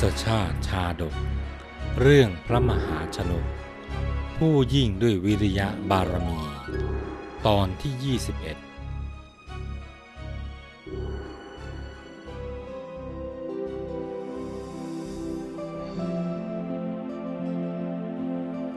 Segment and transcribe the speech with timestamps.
[0.00, 1.14] ศชาติชาดก
[2.00, 3.44] เรื่องพระมหาชนก
[4.36, 6.40] ผู้ยิ่งด้วยวิริยะบารมี
[7.46, 8.58] ตอนที่ 21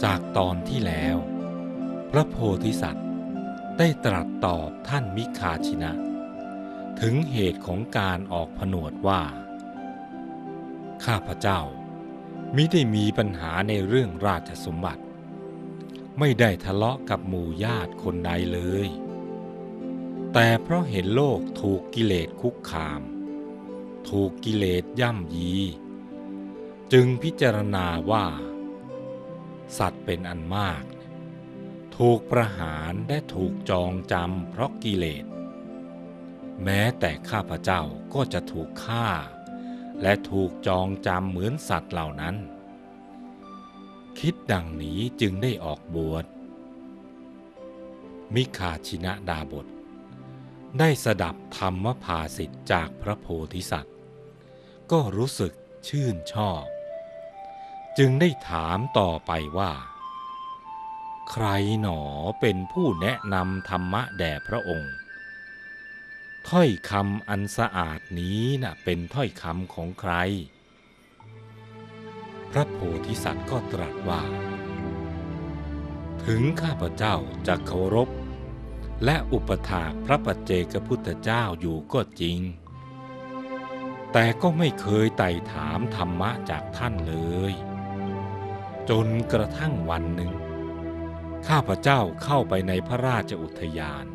[0.04, 1.18] จากตอนที่แล้ว
[2.12, 3.08] พระโพธิสัตว์
[3.78, 5.91] ได้ตรัสตอบท่านมิคาชินะ
[7.02, 9.22] ถึงเหตุของการออกผนวดว่า
[11.05, 11.62] ข้าพเจ้า
[12.55, 15.04] มิได้มีปัญหาในเรื่องราชสมบัติ
[16.20, 18.90] ไม่ได้ทะเลาะกับหมู่ญาติคนใดเลย
[20.34, 23.02] แต่เพราะเห็นโลกถูกกิเลสคุกคาม
[24.10, 25.54] ถูกกิเลสย่ำยี
[26.94, 28.26] จึงพิจารณาว่า
[29.77, 30.84] สัตว์เป็นอันมาก
[31.98, 35.26] ถูกประหารและถูกจองจำเพราะกิเลส
[36.63, 37.82] แม้แต่ข้าพเจ้า
[38.13, 39.07] ก็จะถูกฆ่า
[40.02, 42.35] และถูกจองจำเหมือนสัตว์เหล่านั้น
[44.20, 46.26] คิดดังนี้จึงได้ออกบวช
[48.34, 49.68] มิคาชินะดาบท
[50.79, 53.96] ได้สดับธรรมภาสิทธิ์จากพระโพธิสัตว์
[54.91, 55.54] ก็รู้สึก
[55.88, 56.63] ชื่นชอบ
[57.98, 59.74] จึงได้ถามต่อไปว่า
[61.32, 61.46] ใคร
[61.82, 62.02] หนอ
[62.40, 64.94] เป็นผู้แนะนำธรรมะแด่พระองค์
[66.50, 70.14] ถ้อยคำอันสะอาดนี้น่ะเป็นถ้อยคำของใคร
[72.52, 74.22] พระโพธิสัตว์ก็ตรัสว่า
[76.25, 77.16] ถึงข้าพเจ้า
[77.47, 78.09] จะเคารพ
[79.06, 82.40] และอุปถากพระปัจเจกพุทธเจ้าอยู่ก็จริง
[84.12, 87.16] แต่ก็ไม่เคยไต่ถามธรรมะจากท่านเล
[87.52, 87.53] ย
[88.90, 90.31] จนกระทั่งวันหนึ่ง
[91.47, 94.06] ข้าพเจ้าเข้าไปในพระราชอุทยาน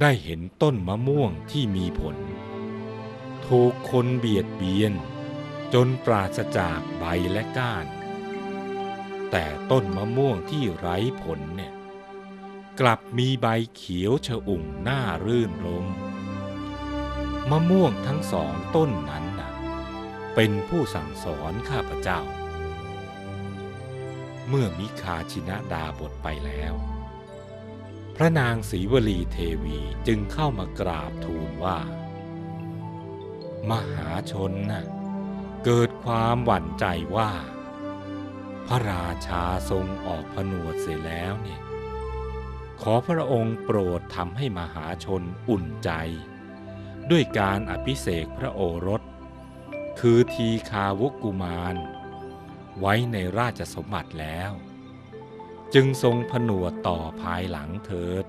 [0.00, 2.16] ได้เห็นต้นมะม่วงที่มีผล
[3.46, 4.92] ถูกคนเบียดเบียน
[5.74, 7.86] จนปราศจากใบและก้าน
[9.30, 11.72] แต่ต้นมะม่วงที่ไร้ผลเนี่ย
[12.80, 15.86] กลับมีใบเขียวชอุ่มน่ารื่นรม
[17.50, 19.52] มะม่วงทั้งสองต้นนั้นนะ
[20.34, 22.20] เป็นผู้สั่งสอนข้าพเจ้า
[24.48, 26.74] เมื่อมิคาชินะดาบทไปแล้ว
[28.22, 31.78] ระนางศรีวลีเทวีจึงเข้ามากราบทูลว่า
[33.70, 34.84] มหาชนน่ะ
[35.64, 37.32] เกิดความหวั่นใจว่า
[38.66, 41.62] พระราชาทรงออกผนวดเสียแล้วเนี่ย
[42.82, 45.90] ขอพระองค์โปรดทำให้มหาชนอุ่นใจ
[47.10, 49.02] ด้วยการอภิเษกพระโอรส
[50.00, 51.76] คือทีคาวุกุมาร
[52.80, 54.52] ไว้ในราชสมบัติแล้ว
[55.74, 58.24] จึงทรงผนวดต่อภายหลังเถิด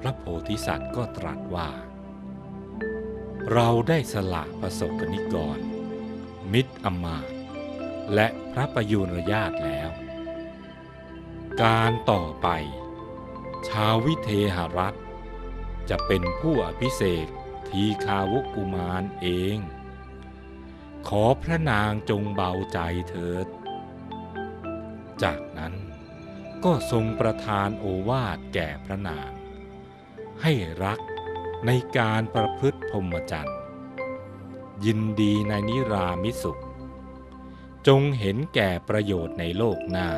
[0.00, 1.70] พระโพธิสัตว์ก็ตรัสว่า
[3.52, 5.58] เราได้สละประสบกนิกร
[6.52, 7.26] มิตรอมาต
[8.14, 9.90] และพระประยุรญาตแล้ว
[11.62, 12.48] การต่อไป
[13.68, 14.96] ชาววิเทหรัฐ
[15.90, 17.26] จะเป็นผู้อภิเษก
[17.68, 19.26] ทีคาวุกุมารเอ
[19.56, 19.58] ง
[21.08, 23.46] ขอพระนางจงเบาใจเถิด
[25.22, 25.38] จาก
[26.68, 29.30] ก็ทรงประทานโอวาทแก่พระนาง
[30.42, 30.52] ให้
[30.84, 31.00] รัก
[31.66, 33.58] ในการประพฤติพรหมจรรย์
[34.84, 36.62] ยินดีในนิรามิสุข
[37.86, 40.08] จงเห็นแก่ประโยชน์ในโลกหน้า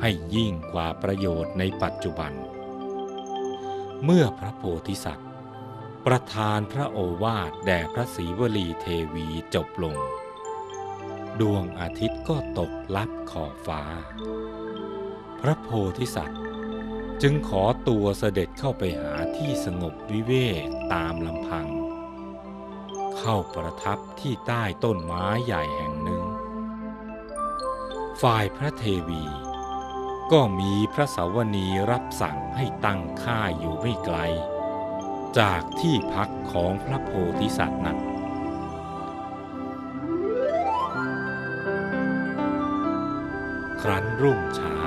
[0.00, 2.32] ให้ยิ่งกว่าประโยชน์ในปัจจุบัน
[4.04, 5.30] เมื่อพระโพธิสัตว์
[6.06, 9.96] ประทานพระโอวาทแด่พระศรีวลีเทวีจบลง
[11.40, 13.82] ดวงอาทิตย์ก็ตกลับขอบฟ้า
[15.46, 15.68] ระโพ
[15.98, 16.40] ธิสัตว์
[17.22, 20.32] จึงขอตัวเสด็จเข้าไปหาที่สงบวิเว
[20.66, 21.66] กตามลำพัง
[23.18, 26.24] เข้าประทับที่ใต้ต้นไม้ใหญ่แห่งหนึ่ง
[28.22, 29.24] ฝ่ายพระเทวี
[30.32, 34.18] ก็มีพระสาวนีรับสั่งให้ตั้งค่ายอยู่ไม่ไกล
[35.38, 37.10] จากที่พักของพระโพ
[37.40, 37.98] ธิสัตว์นั้น
[43.82, 44.78] ครั้นรุ่งเช้า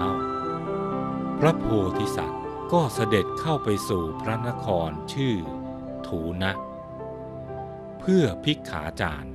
[1.43, 1.67] พระโพ
[1.99, 2.43] ธิสัตว์
[2.73, 5.37] ก็เสด็จเข้าไปสู่พระนครชื่อ
[6.07, 6.51] ถูนะ
[7.99, 9.33] เพื่อพิกขาจารย์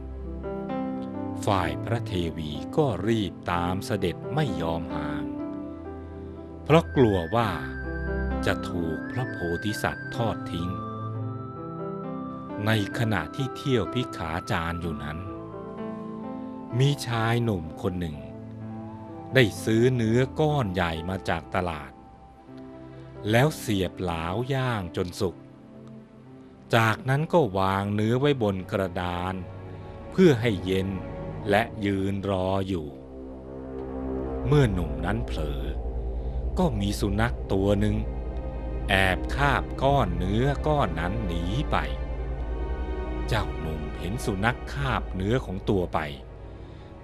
[1.47, 5.25] ฝ่ายพระเทวีก็รีบตามเสด็จไม่ยอมห่าง
[6.65, 7.51] เพราะกลัวว่า
[8.47, 10.71] จะถูกพระโพธิสัตว์ทอดทิ้ง
[12.67, 15.19] ในขณะที่เที่ยวพิกขาจารย์อยู่นั้น
[16.79, 18.17] มีชายหนุ่มคนหนึ่ง
[19.35, 21.93] ได้ซื้อเนื้อก้อนใหญ่มาจากตลาด
[23.31, 25.37] แล้วเสียบหลาวย่างจนสุก
[26.75, 29.35] จากนั้นก็วางเนื้อไว้บนกระดาน
[30.11, 30.89] เพื่อให้เย็น
[31.51, 32.87] และยืนรออยู่
[34.47, 35.63] เมื่อหนุ่มนั้นเผลอ
[36.59, 37.97] ก็มีสุนัขตัวหนึ่ง
[38.89, 41.77] แอบคาบก้อนเนื้อก้อนนั้นหนีไป
[43.29, 45.99] เจ้าหนุ่มเห็นสุนัขคาบเนื้อของตัวไป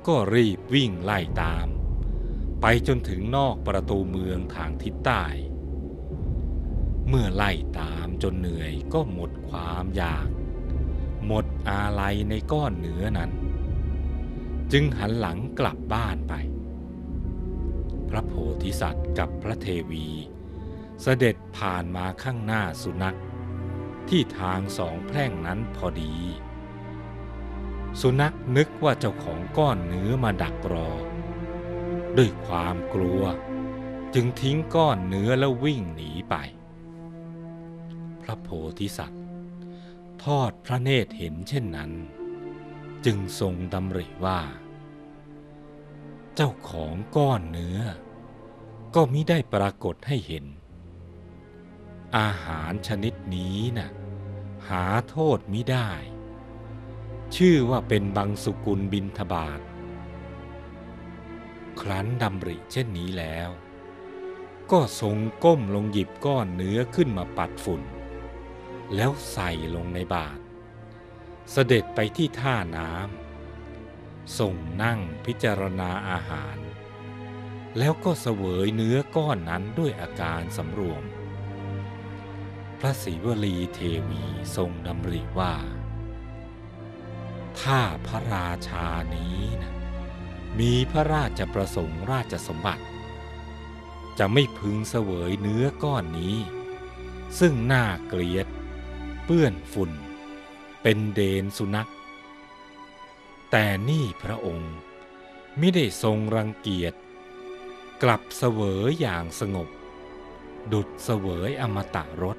[0.07, 1.67] ก็รีบวิ่งไล่ตาม
[2.61, 5.25] ไปจนถึงนอกประตูเมืองทางทิศใต้
[7.09, 10.29] เมื่อไล่ตามจนเหนื่อยก็หมดความอยาก
[11.27, 13.31] หมดอาลัยในก้อนเนื้อนั้น
[14.73, 16.35] จึงหันหลังกลับบ้านไป
[18.09, 18.33] พระโพ
[18.63, 20.07] ธิสัตว์กับพระเทวี
[21.03, 23.19] เสด็จผ่านมาข้างหน้าสุนัข
[24.09, 26.15] ที่ทางสองแพร่งนั้นพอดี
[28.01, 30.91] สุนัขนึกว่าเจ้าของก้อนเนื้อมาดักรอ
[32.17, 33.23] ด้วยความกลัว
[34.15, 36.35] จึงทิ้งก้อนเนื้อแล้ววิ่งหนีไป
[38.23, 39.23] พระโพธิสัตว์
[40.25, 41.91] ทอดพระเนตรเห็นเช่นนั้น
[43.05, 44.41] จึงทรงดำริว่า
[46.35, 47.79] เจ้าของก้อนเนื้อ
[48.95, 50.45] ก็มิได้ปรากฏให้เห็น
[52.19, 53.91] อาหารชนิดนี้นะ่ะ
[54.69, 55.91] หาโทษมิได้
[57.37, 59.61] ชื่อว่าเป็นบังสุกุลบินทบาท
[61.81, 63.49] ครั้นดำริเช่นนี้แล้ว
[64.73, 67.83] ก็ทรงก้มลงหยิบก้อนเนื้อขึ้นมาปัดฝุ่น
[68.95, 70.43] แล้วใส่ลงในบาตร
[71.53, 76.57] เสด็จไปที่ท่าน้ำทรงนั่งพิจารณาอาหาร
[77.79, 81.03] แล้วก็เสวยเนื้อก้อนนั้นด้วยอาการสำรวม
[82.79, 83.79] พระศรีวลีเท
[84.09, 84.25] วี
[84.57, 85.55] ทรงดำริว่า
[87.61, 89.73] ถ้าพระราชานี้นะ
[90.61, 92.85] มีพระราชประสงค์ราชสมบัติ
[94.19, 96.37] จะไม่พึงเสวยเนื้อก้อนนี้
[97.39, 98.47] ซึ่งน่าเกลียด
[99.33, 99.93] เปื้อนฝุ่น
[100.83, 101.91] เป็นเดนสุนัข
[103.51, 104.75] แต่นี่พระองค์
[105.59, 106.95] ไม่ได้ทรงรังเกียจ
[108.03, 109.69] กลับเสวยอย่างสงบ
[110.73, 112.39] ดุดเสวยอมตะรส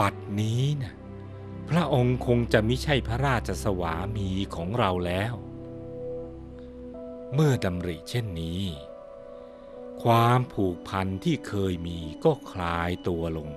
[0.00, 0.94] บัดนี้นะ
[1.68, 5.34] พระองค์คงจะไม่ใช่พระราชสวามีของเราแล้ว
[7.34, 8.62] เมื่อดำริเช่นนี้
[10.02, 13.50] ความผูกพันที่เคยมีก็คลายตัวลง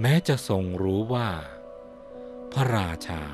[0.00, 1.30] แม้จะทรงรู้ว่า
[2.52, 3.24] พระราชา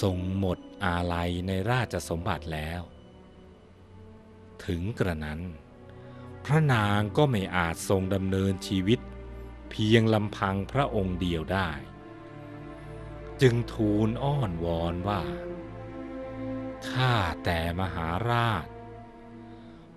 [0.00, 2.82] ทรงหมดอาลัยในราชสมบัติแล้ว
[4.64, 5.40] ถึงกระนั้น
[6.44, 9.00] พระนางก็ไม่อาจทรงดำเนินชีวิต
[9.70, 11.70] เพียงลำพังพระองค์เดียวได้
[13.42, 15.22] จึงทูลอ้อนวอนว่า
[16.88, 18.66] ข้าแต่มหาราช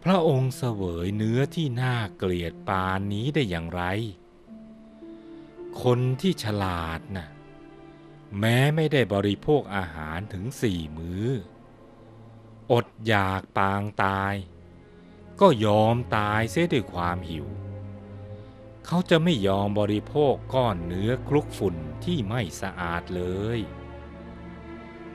[0.03, 3.83] พระองค์เสวยเนื้อที่น่าเกลียดปานนี้ได้อย่างไร
[5.83, 7.27] คนที่ฉลาดนะ่ะ
[8.39, 11.29] แม้ไม่ได้บริโภคอาหารถึงสี่มือ้อ
[12.71, 14.33] อดอยากปางตาย
[15.41, 17.47] ก็ยอมตายเสียด้วยความหิว
[18.85, 21.75] เขาจะไม่ยอมบริโภคก้อนเนื้อคลุกฝุ่น
[22.05, 23.23] ที่ไม่สะอาดเล
[23.57, 23.59] ย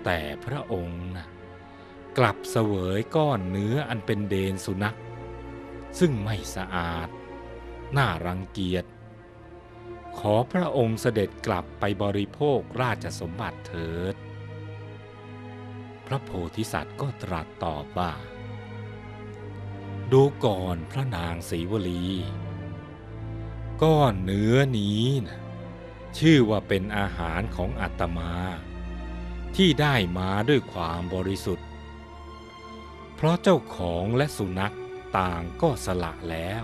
[0.04, 1.26] แต่พระองค์นะ
[2.18, 4.96] กลับเสวยก้อนเนื้ออันเป็นเดนสุนัข
[5.98, 7.08] ซึ่งไม่สะอาด
[7.96, 8.84] น่ารังเกียจ
[10.18, 14.14] ขอพระองค์เสด็จกลับไปบริโภคราชสมบัติเถิด
[16.06, 18.12] พระโพธิสัตว์ก็ตรัสตอบว่า
[20.12, 22.04] ดูก่อนพระนางศรีวลี
[23.82, 25.38] ก้อนเนื้อนี้นะ
[26.18, 28.32] ชื่อว่าเป็นอาหารของอาตมา
[29.56, 31.68] ที่ได้มาด้วยความบริสุทธิ์
[33.14, 34.74] เพราะเจ้าของและสุนัข
[35.18, 36.62] ต่างก็สละแล้ว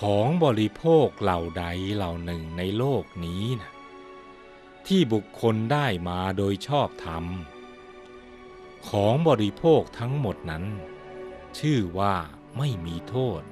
[0.00, 1.64] ของบริโภคเหล่าใด
[1.94, 3.70] เหล่าหนึ่งในโลกนี้นะ
[4.86, 7.24] ที่บุคคลได้มาโดยชอบธรรม
[8.88, 10.64] ของบริโภคทั้งหมดนั้น
[11.58, 12.16] ชื่อว่า
[12.56, 13.42] ไม่มีโทษ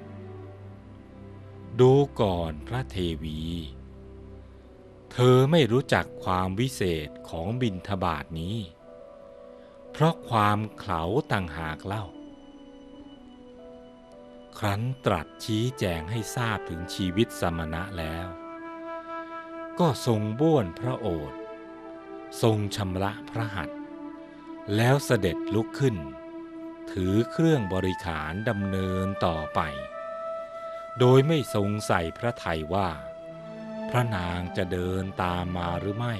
[1.80, 3.40] ดูก่อนพระเทวี
[5.12, 8.56] เธอไม่รู้จักความวิเศษของบินทบาทนี้
[9.92, 11.02] เพราะความเขลา
[11.32, 12.04] ต่างหากเล่า
[14.58, 18.28] ครั้นตรัสชี้แจงให้ทราบถึงชีวิตสมณะแล้ว
[19.80, 21.40] ก็ทรงบ้วนพระโอษฐ์
[22.42, 23.78] ทรงชำระพระหัตถ์
[24.76, 25.96] แล้วเสด็จลุกขึ้น
[26.90, 29.60] ถือเครื่องบริขารดำเนินต่อไป
[30.98, 32.88] โดยไม่ทรงใส่พระทัยว่า
[33.90, 36.14] พระนางจะเดินตามมาหรือไม่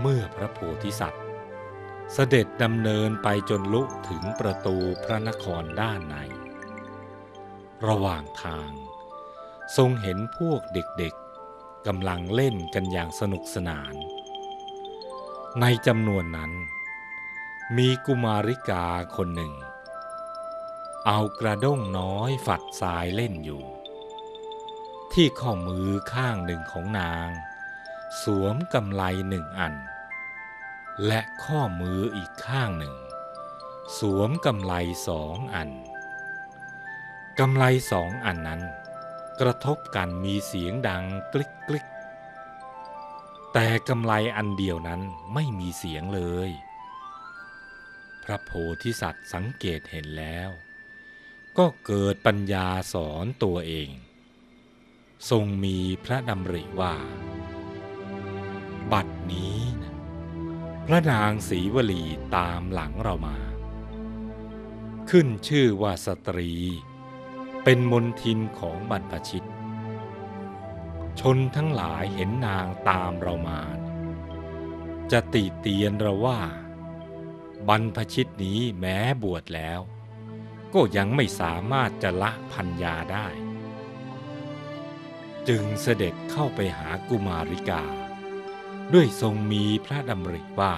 [0.00, 1.23] เมื่อพระโพธิสัตว์
[2.12, 6.16] เสด็จดำเนินไปจนลุถึงประตูพระนครด้านใน
[7.86, 8.70] ระหว่างทาง
[9.76, 13.94] ทรงเห็นพวกเด็กๆกำลังเล่นกันอย่างสนุกสนาน
[15.60, 16.52] ในจำนวนนั้น
[17.76, 19.54] มีกุมาริกาคนหนึ่ง
[21.06, 23.64] เอากระด้งน้อยฝัดทรายเล่นอยู่
[25.12, 27.30] ที่ข้อมือข้างหนึ่งของนาง
[28.22, 29.74] สวมกำไลหนึ่งอัน
[31.06, 32.94] และข้อมืออีกข้างหนึ่ง
[33.98, 34.74] สวมกำไล
[35.08, 35.70] สองอัน
[37.38, 38.62] กำไลสองอันนั้น
[39.40, 41.86] กระทบกันมีเสียงดังกลิกกลิก
[43.52, 45.00] แต่กำไลอันเดียวนั้น
[45.34, 46.50] ไม่มีเสียงเลย
[48.24, 48.50] พระโพ
[48.82, 50.50] ธิสัตว์สังเกตเห็นแล้ว
[51.58, 53.88] ก็เกิดปัญญาสอนตัวเอง
[55.30, 56.94] ทรงมีพระดำริว่า
[58.92, 59.63] บัดนี้
[60.88, 62.04] พระนางศรีวลี
[62.36, 63.38] ตามหลังเรามา
[65.10, 66.52] ขึ้นชื่อว่าสตรี
[67.64, 69.46] เป็นมนทินของบรรพชิต
[71.20, 73.60] ชนทั้งหลายเห็นนางตามเรามา
[75.12, 76.40] จะติเตียนเราว่า
[77.68, 79.80] บรรพชิตนี้แม้บวชแล้ว
[80.74, 83.26] ก็ยังไม่สามารถจะละพัญญาได้
[85.48, 87.84] จึงเสด็จเข้าไปหากุมาริกา
[88.92, 90.74] ด้วยทรงมีพระดำริว่า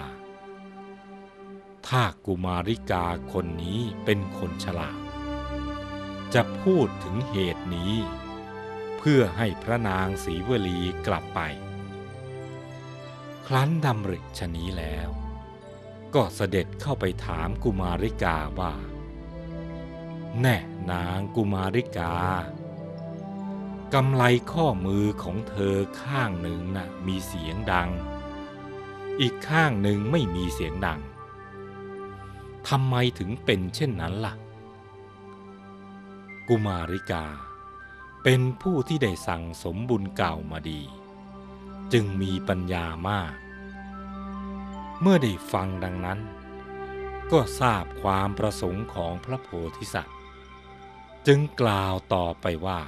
[1.89, 5.01] ถ้ากุมาริกาคนนี้เป็นคนฉลาด
[6.35, 7.95] จะพูดถึงเหตุนี้
[8.99, 11.41] เพื่อให้พระนางศรีวลีกลับไป
[13.47, 15.09] ครั้นดำริชนี้แล้ว
[16.15, 18.75] ก็เสด็จเข้าไปถามกุมาริกาว่า
[20.41, 20.59] แน่
[20.93, 22.15] นางกุมาริกา
[23.95, 27.91] กำไลข้อมือของเธอข้างหนึ่งนะ่ะมีเสียงดัง
[29.21, 31.01] อีกข้างหนึ่งไม่มีเสียงดัง
[32.69, 34.35] ทำไมถึงเป็นเช่นนั้นล่ะ
[36.49, 37.27] กุมาริกา
[38.23, 40.81] เป็นผู้ที่ได้สั่งสมบุญเก่ามาดี
[41.93, 43.35] จึงมีปัญญามาก
[45.01, 46.19] เมื่อได้ฟังดังนั้น
[47.33, 50.17] ก็ทราบความประสงค์ของพระโพธิสัตว์
[51.27, 52.81] จึงกล่าวต่อไปว่า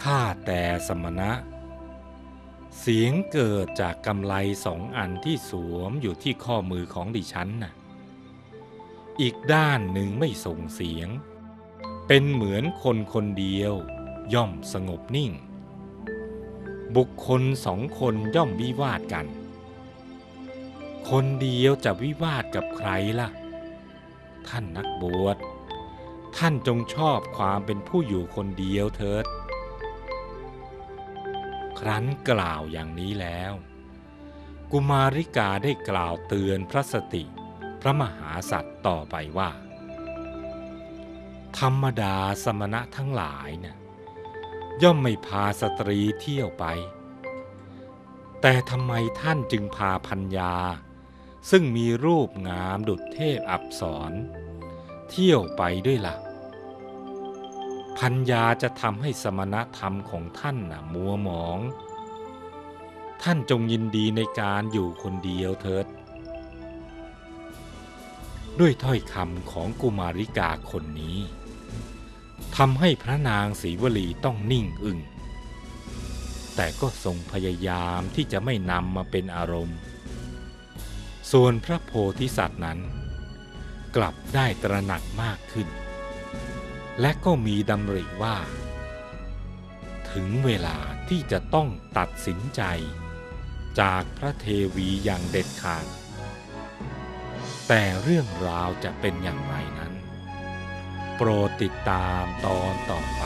[0.00, 1.32] ข้าแต่สมณะ
[2.80, 4.34] เสียงเกิดจากกำไล
[4.64, 7.72] สองอันที่สวมอยู่ที่ข้อมือของดิฉันน่ะ
[9.20, 11.08] อีกด้านหนึ่งไม่ส่งเสียง
[12.06, 13.72] เป็นเหมือนคนคนเดียว
[14.34, 15.32] ย่อมสงบนิ่ง
[16.96, 19.26] บุคคลสองคนย่อมวิวาทกัน
[21.10, 23.28] คนเดียวจะวิวาทกับใครล่ะ
[24.48, 25.36] ท่านนักบวช
[26.36, 29.24] ท่านจงชอบความเป็นผู้อยู่คนเดียวเถิด
[31.88, 33.52] รั้นกล่าวอย่างนี้แล้ว
[34.70, 37.24] กุมาริกาได้กล่าวเตือนพระสติ
[37.80, 39.50] พระมหาสัตว์ต่อไปว่า
[41.58, 43.76] ธรรมดาสมณะทั้งหลายนะ่ะ
[44.82, 46.64] ย่อมไม่พาสตรีเที่ยวไป
[48.40, 50.54] แต่ทำไมท่านจึงพาพัญญา
[51.50, 54.12] ซึ่งมีรูปงามดุจเทพอับสร
[55.10, 56.16] เที่ยวไปด้วยละ่ะ
[57.98, 61.58] พัญญาจะทำให้สมณธรรมของท่านนะมัวหมอง
[63.22, 65.86] ท่านจงยินดีในการอยู่คนเดียวเถิด
[68.60, 71.18] ด้วยถ้อยคำของกุมาริกาคนนี้
[72.56, 74.98] ทำให้พระนางศรีวลีต้องนิ่งอึง้ง
[76.56, 79.78] แต่ก็ทรงพยายามที่จะไม่นำมาเป็นอารมณ์
[81.32, 82.78] ส่วนพระโพธิสัตว์นั้น
[83.96, 85.68] กลับได้ตระหนักมากขึ้น
[87.00, 88.36] และก็มีดำริว่า
[90.10, 90.76] ถึงเวลา
[91.08, 92.62] ที่จะต้องตัดสินใจ
[93.80, 95.86] จากพระเทวีอย่างเด็ดขาด
[97.68, 99.92] แต่เรื่องราวจะเป็นอย่างไรนั้น
[101.16, 103.22] โปรดติดตามตอนต่อไป